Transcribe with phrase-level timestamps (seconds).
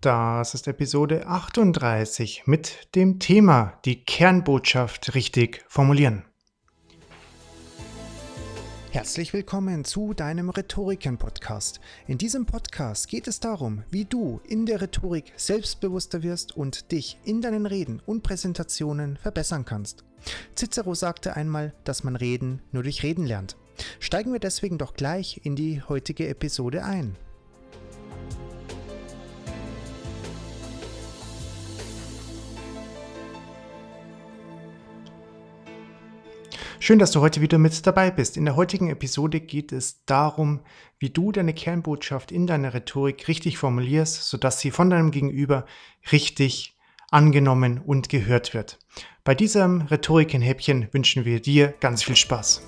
[0.00, 6.24] Das ist Episode 38 mit dem Thema die Kernbotschaft richtig formulieren.
[8.92, 11.80] Herzlich willkommen zu deinem Rhetoriken-Podcast.
[12.06, 17.18] In diesem Podcast geht es darum, wie du in der Rhetorik selbstbewusster wirst und dich
[17.24, 20.04] in deinen Reden und Präsentationen verbessern kannst.
[20.54, 23.56] Cicero sagte einmal, dass man Reden nur durch Reden lernt.
[23.98, 27.16] Steigen wir deswegen doch gleich in die heutige Episode ein.
[36.80, 38.36] Schön, dass du heute wieder mit dabei bist.
[38.36, 40.60] In der heutigen Episode geht es darum,
[41.00, 45.66] wie du deine Kernbotschaft in deiner Rhetorik richtig formulierst, sodass sie von deinem Gegenüber
[46.12, 46.76] richtig
[47.10, 48.78] angenommen und gehört wird.
[49.24, 52.62] Bei diesem Rhetorikenhäppchen wünschen wir dir ganz viel Spaß.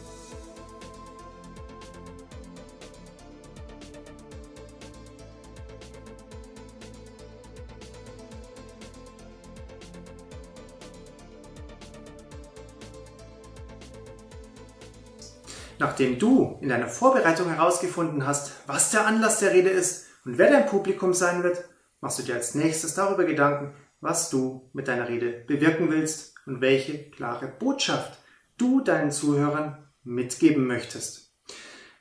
[15.80, 20.50] Nachdem du in deiner Vorbereitung herausgefunden hast, was der Anlass der Rede ist und wer
[20.50, 21.64] dein Publikum sein wird,
[22.02, 26.60] machst du dir als nächstes darüber Gedanken, was du mit deiner Rede bewirken willst und
[26.60, 28.18] welche klare Botschaft
[28.58, 31.34] du deinen Zuhörern mitgeben möchtest.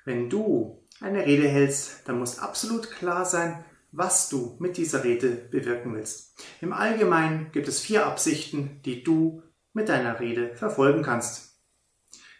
[0.03, 3.63] Wenn du eine Rede hältst, dann muss absolut klar sein,
[3.93, 6.37] was du mit dieser Rede bewirken willst.
[6.59, 9.41] Im Allgemeinen gibt es vier Absichten, die du
[9.71, 11.48] mit deiner Rede verfolgen kannst.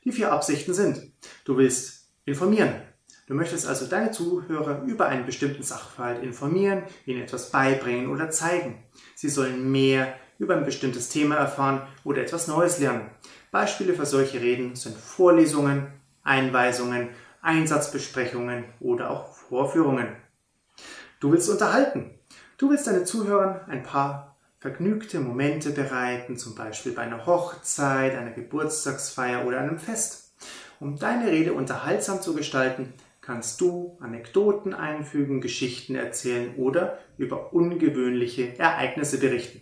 [0.06, 1.12] Die vier Absichten sind,
[1.46, 2.74] du willst informieren.
[3.28, 8.84] Du möchtest also deine Zuhörer über einen bestimmten Sachverhalt informieren, ihnen etwas beibringen oder zeigen.
[9.14, 13.12] Sie sollen mehr über ein bestimmtes Thema erfahren oder etwas Neues lernen.
[13.52, 15.88] Beispiele für solche Reden sind Vorlesungen,
[16.24, 17.10] Einweisungen,
[17.42, 20.16] Einsatzbesprechungen oder auch Vorführungen.
[21.20, 22.12] Du willst unterhalten.
[22.58, 24.29] Du willst deine Zuhörer ein paar
[24.60, 30.34] vergnügte Momente bereiten, zum Beispiel bei einer Hochzeit, einer Geburtstagsfeier oder einem Fest.
[30.80, 38.58] Um deine Rede unterhaltsam zu gestalten, kannst du Anekdoten einfügen, Geschichten erzählen oder über ungewöhnliche
[38.58, 39.62] Ereignisse berichten.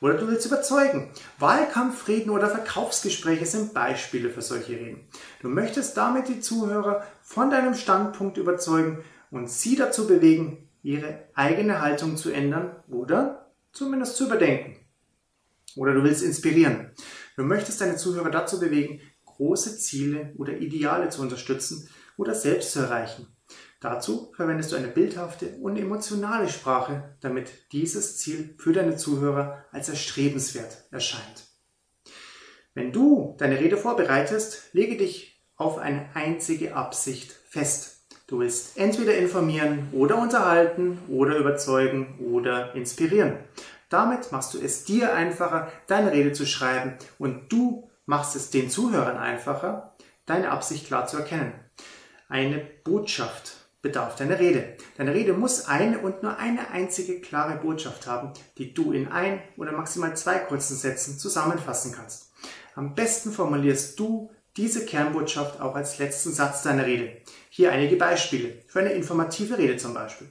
[0.00, 1.10] Oder du willst überzeugen.
[1.38, 5.06] Wahlkampfreden oder Verkaufsgespräche sind Beispiele für solche Reden.
[5.40, 11.80] Du möchtest damit die Zuhörer von deinem Standpunkt überzeugen und sie dazu bewegen, ihre eigene
[11.80, 14.76] Haltung zu ändern oder zumindest zu überdenken.
[15.76, 16.92] Oder du willst inspirieren.
[17.36, 22.80] Du möchtest deine Zuhörer dazu bewegen, große Ziele oder Ideale zu unterstützen oder selbst zu
[22.80, 23.26] erreichen.
[23.80, 29.88] Dazu verwendest du eine bildhafte und emotionale Sprache, damit dieses Ziel für deine Zuhörer als
[29.88, 31.48] erstrebenswert erscheint.
[32.74, 38.01] Wenn du deine Rede vorbereitest, lege dich auf eine einzige Absicht fest.
[38.32, 43.36] Du willst entweder informieren oder unterhalten oder überzeugen oder inspirieren.
[43.90, 48.70] Damit machst du es dir einfacher, deine Rede zu schreiben und du machst es den
[48.70, 49.92] Zuhörern einfacher,
[50.24, 51.52] deine Absicht klar zu erkennen.
[52.30, 54.78] Eine Botschaft bedarf deiner Rede.
[54.96, 59.42] Deine Rede muss eine und nur eine einzige klare Botschaft haben, die du in ein
[59.58, 62.32] oder maximal zwei kurzen Sätzen zusammenfassen kannst.
[62.76, 67.16] Am besten formulierst du diese Kernbotschaft auch als letzten Satz deiner Rede.
[67.48, 70.28] Hier einige Beispiele für eine informative Rede zum Beispiel.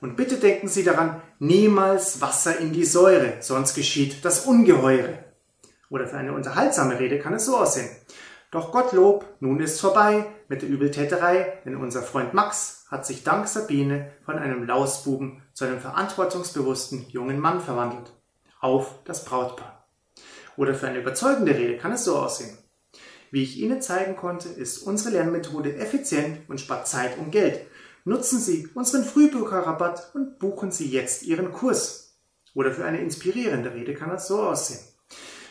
[0.00, 5.18] Und bitte denken Sie daran, niemals Wasser in die Säure, sonst geschieht das Ungeheure.
[5.90, 7.88] Oder für eine unterhaltsame Rede kann es so aussehen.
[8.50, 13.48] Doch Gottlob, nun ist vorbei mit der Übeltäterei, denn unser Freund Max hat sich dank
[13.48, 18.12] Sabine von einem Lausbuben zu einem verantwortungsbewussten jungen Mann verwandelt.
[18.60, 19.88] Auf das Brautpaar.
[20.56, 22.56] Oder für eine überzeugende Rede kann es so aussehen.
[23.34, 27.62] Wie ich Ihnen zeigen konnte, ist unsere Lernmethode effizient und spart Zeit und Geld.
[28.04, 32.14] Nutzen Sie unseren Frühbucherrabatt und buchen Sie jetzt Ihren Kurs.
[32.54, 34.78] Oder für eine inspirierende Rede kann das so aussehen.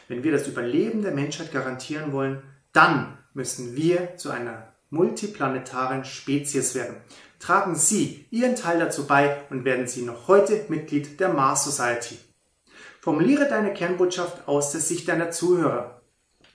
[0.07, 2.41] Wenn wir das Überleben der Menschheit garantieren wollen,
[2.72, 6.95] dann müssen wir zu einer multiplanetaren Spezies werden.
[7.38, 12.17] Tragen Sie Ihren Teil dazu bei und werden Sie noch heute Mitglied der Mars Society.
[13.02, 15.99] Formuliere deine Kernbotschaft aus der Sicht deiner Zuhörer.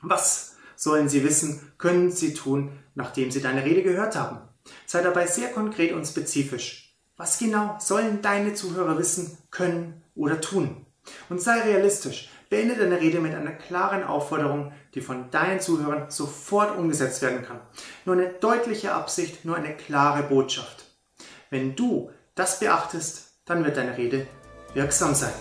[0.00, 0.47] Was
[0.78, 4.38] sollen sie wissen, können sie tun, nachdem sie deine Rede gehört haben?
[4.86, 6.96] Sei dabei sehr konkret und spezifisch.
[7.16, 10.86] Was genau sollen deine Zuhörer wissen, können oder tun?
[11.28, 12.30] Und sei realistisch.
[12.48, 17.60] Beende deine Rede mit einer klaren Aufforderung, die von deinen Zuhörern sofort umgesetzt werden kann.
[18.04, 20.84] Nur eine deutliche Absicht, nur eine klare Botschaft.
[21.50, 24.26] Wenn du das beachtest, dann wird deine Rede
[24.74, 25.32] wirksam sein.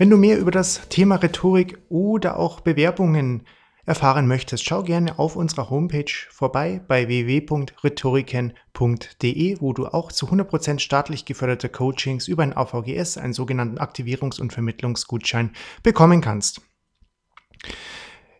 [0.00, 3.42] Wenn du mehr über das Thema Rhetorik oder auch Bewerbungen
[3.84, 10.78] erfahren möchtest, schau gerne auf unserer Homepage vorbei bei www.rhetoriken.de, wo du auch zu 100%
[10.78, 15.50] staatlich geförderte Coachings über ein AVGS, einen sogenannten Aktivierungs- und Vermittlungsgutschein,
[15.82, 16.62] bekommen kannst.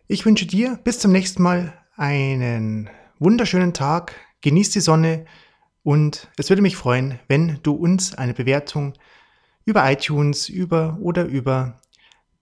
[0.07, 5.25] Ich wünsche dir bis zum nächsten Mal einen wunderschönen Tag, genieß die Sonne
[5.83, 8.95] und es würde mich freuen, wenn du uns eine Bewertung
[9.65, 11.81] über iTunes über oder über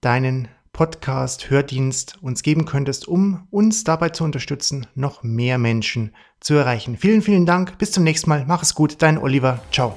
[0.01, 6.53] deinen Podcast, Hördienst uns geben könntest, um uns dabei zu unterstützen, noch mehr Menschen zu
[6.53, 6.95] erreichen.
[6.97, 7.77] Vielen, vielen Dank.
[7.77, 8.45] Bis zum nächsten Mal.
[8.47, 9.01] Mach es gut.
[9.01, 9.61] Dein Oliver.
[9.71, 9.95] Ciao.